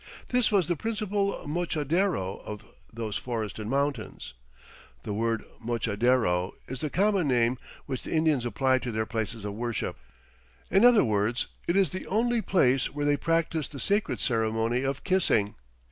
[0.29, 4.33] This was the principal mochadero of those forested mountains.
[5.03, 9.53] The word 'mochadero' is the common name which the Indians apply to their places of
[9.53, 9.99] worship.
[10.71, 15.03] In other words it is the only place where they practice the sacred ceremony of
[15.03, 15.53] kissing.